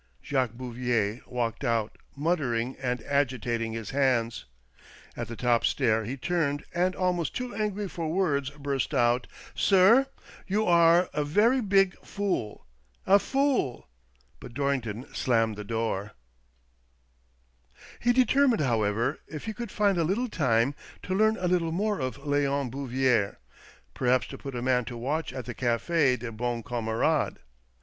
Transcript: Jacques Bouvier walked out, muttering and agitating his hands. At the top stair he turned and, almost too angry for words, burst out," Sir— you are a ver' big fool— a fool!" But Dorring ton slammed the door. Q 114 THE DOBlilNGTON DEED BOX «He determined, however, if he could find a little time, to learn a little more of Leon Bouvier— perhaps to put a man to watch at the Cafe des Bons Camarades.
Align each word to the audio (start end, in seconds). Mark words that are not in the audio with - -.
Jacques 0.23 0.53
Bouvier 0.53 1.19
walked 1.27 1.63
out, 1.63 1.95
muttering 2.15 2.75
and 2.81 3.03
agitating 3.03 3.73
his 3.73 3.91
hands. 3.91 4.45
At 5.15 5.27
the 5.27 5.35
top 5.35 5.63
stair 5.63 6.05
he 6.05 6.17
turned 6.17 6.63
and, 6.73 6.95
almost 6.95 7.35
too 7.35 7.53
angry 7.53 7.87
for 7.87 8.11
words, 8.11 8.49
burst 8.49 8.95
out," 8.95 9.27
Sir— 9.53 10.07
you 10.47 10.65
are 10.65 11.07
a 11.13 11.23
ver' 11.23 11.61
big 11.61 11.99
fool— 12.03 12.65
a 13.15 13.19
fool!" 13.19 13.89
But 14.39 14.55
Dorring 14.55 14.81
ton 14.81 15.05
slammed 15.13 15.55
the 15.55 15.63
door. 15.63 16.13
Q 18.01 18.07
114 18.07 18.07
THE 18.07 18.07
DOBlilNGTON 18.07 18.07
DEED 18.07 18.07
BOX 18.07 18.07
«He 18.07 18.13
determined, 18.35 18.61
however, 18.61 19.19
if 19.27 19.45
he 19.45 19.53
could 19.53 19.69
find 19.71 19.99
a 19.99 20.03
little 20.03 20.29
time, 20.29 20.73
to 21.03 21.13
learn 21.13 21.37
a 21.37 21.47
little 21.47 21.71
more 21.71 21.99
of 21.99 22.25
Leon 22.25 22.71
Bouvier— 22.71 23.37
perhaps 23.93 24.25
to 24.29 24.39
put 24.39 24.55
a 24.55 24.63
man 24.63 24.83
to 24.85 24.97
watch 24.97 25.31
at 25.31 25.45
the 25.45 25.53
Cafe 25.53 26.15
des 26.17 26.31
Bons 26.31 26.63
Camarades. 26.65 27.37